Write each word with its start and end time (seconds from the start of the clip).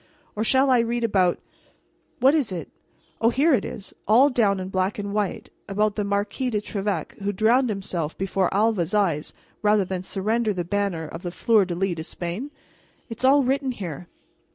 Or 0.35 0.43
shall 0.43 0.71
I 0.71 0.79
read 0.79 1.03
about 1.03 1.39
what 2.19 2.33
is 2.33 2.51
it? 2.51 2.71
Oh, 3.21 3.29
here 3.29 3.53
it 3.53 3.63
is, 3.63 3.93
all 4.07 4.31
down 4.31 4.59
in 4.59 4.69
black 4.69 4.97
and 4.97 5.13
white 5.13 5.51
about 5.67 5.93
the 5.93 6.03
Marquis 6.03 6.49
de 6.49 6.59
Trevec 6.59 7.13
who 7.19 7.31
drowned 7.31 7.69
himself 7.69 8.17
before 8.17 8.51
Alva's 8.51 8.95
eyes 8.95 9.35
rather 9.61 9.85
than 9.85 10.01
surrender 10.01 10.55
the 10.55 10.63
banner 10.65 11.07
of 11.07 11.21
the 11.21 11.29
fleur 11.29 11.65
de 11.65 11.75
lis 11.75 11.95
to 11.97 12.03
Spain? 12.03 12.49
It's 13.09 13.23
all 13.23 13.43
written 13.43 13.73
here. 13.73 14.07